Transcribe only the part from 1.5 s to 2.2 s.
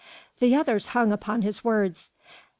words.